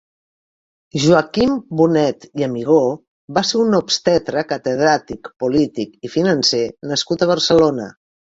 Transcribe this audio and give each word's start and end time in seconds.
Joaquim 1.01 1.51
Bonet 1.81 2.25
i 2.41 2.45
Amigó 2.47 2.77
va 3.39 3.43
ser 3.51 3.59
un 3.65 3.77
obstetra, 3.81 4.45
catedràtic, 4.55 5.31
polític 5.45 5.95
i 6.11 6.13
financer 6.17 6.63
nascut 6.95 7.29
a 7.29 7.31
Barcelona. 7.35 7.89